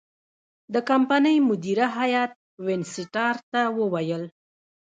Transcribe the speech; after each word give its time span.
د 0.73 0.75
کمپنۍ 0.89 1.37
مدیره 1.49 1.87
هیات 1.99 2.31
وینسیټارټ 2.65 3.39
ته 3.53 3.61
وویل. 3.79 4.23